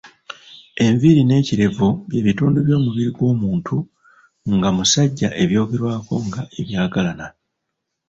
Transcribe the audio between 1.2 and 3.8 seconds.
n'ekirevu byebitundu by’omubiri gw’omuntu